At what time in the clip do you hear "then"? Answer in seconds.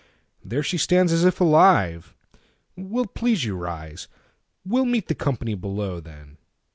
5.99-6.37